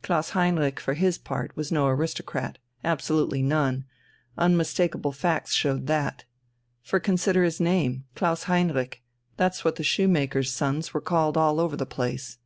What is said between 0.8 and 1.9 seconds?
for his part was no